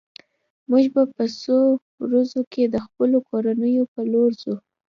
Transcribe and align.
موږ 0.69 0.85
به 0.93 1.03
په 1.15 1.23
څو 1.41 1.57
ورځو 2.05 2.41
کې 2.51 2.63
د 2.67 2.75
خپلو 2.85 3.17
کورونو 3.29 3.81
په 3.93 4.01
لور 4.11 4.29
ځو 4.41 4.55